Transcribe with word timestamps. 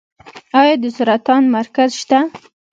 آیا 0.59 0.75
د 0.83 0.85
سرطان 0.97 1.43
مرکز 1.55 1.89
شته؟ 2.01 2.19